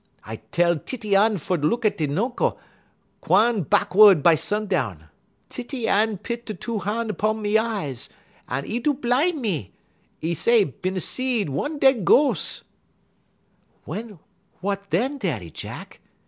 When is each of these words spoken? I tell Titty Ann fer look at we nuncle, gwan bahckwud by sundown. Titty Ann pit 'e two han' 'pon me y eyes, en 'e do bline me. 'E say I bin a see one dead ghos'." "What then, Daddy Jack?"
I 0.23 0.37
tell 0.37 0.79
Titty 0.79 1.15
Ann 1.15 1.37
fer 1.37 1.57
look 1.57 1.85
at 1.85 1.99
we 1.99 2.07
nuncle, 2.07 2.57
gwan 3.23 3.63
bahckwud 3.65 4.23
by 4.23 4.33
sundown. 4.33 5.09
Titty 5.47 5.87
Ann 5.87 6.17
pit 6.17 6.49
'e 6.49 6.55
two 6.55 6.79
han' 6.79 7.13
'pon 7.13 7.39
me 7.39 7.53
y 7.55 7.63
eyes, 7.63 8.09
en 8.49 8.65
'e 8.65 8.79
do 8.79 8.95
bline 8.95 9.39
me. 9.39 9.71
'E 10.19 10.33
say 10.33 10.61
I 10.61 10.73
bin 10.81 10.97
a 10.97 10.99
see 10.99 11.45
one 11.45 11.77
dead 11.77 12.03
ghos'." 12.03 12.63
"What 13.83 14.89
then, 14.89 15.19
Daddy 15.19 15.51
Jack?" 15.51 15.99